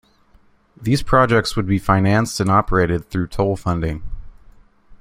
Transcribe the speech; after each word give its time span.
These 0.81 1.03
projects 1.03 1.55
would 1.55 1.67
be 1.67 1.77
financed 1.77 2.39
and 2.39 2.49
operated 2.49 3.11
through 3.11 3.27
toll 3.27 3.55
funding. 3.55 4.01